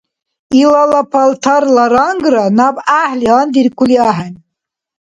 Илала 0.61 1.01
палтарла 1.11 1.85
рангра 1.93 2.45
наб 2.57 2.75
гӀяхӀли 2.87 3.25
гьандиркули 3.31 3.95
ахӀен. 4.09 4.33